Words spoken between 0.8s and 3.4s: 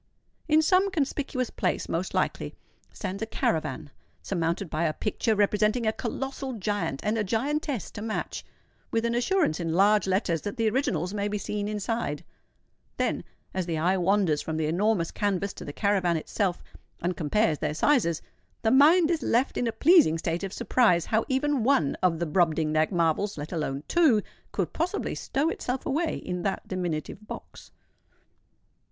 conspicuous place most likely stands a